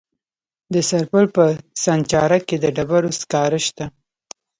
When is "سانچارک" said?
1.83-2.41